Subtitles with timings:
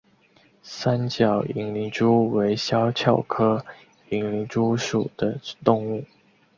[0.63, 3.63] 三角银鳞蛛为肖鞘科
[4.09, 6.03] 银鳞蛛属的动物。